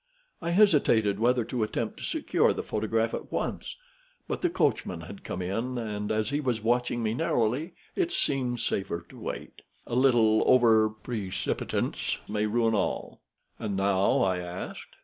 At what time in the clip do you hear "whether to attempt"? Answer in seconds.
1.19-1.97